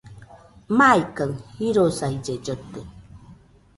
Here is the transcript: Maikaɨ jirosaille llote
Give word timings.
Maikaɨ 0.77 1.25
jirosaille 1.57 2.33
llote 2.45 2.81